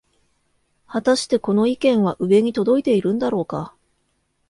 [0.87, 3.75] はたしてこの意見は上に届いているんだろうか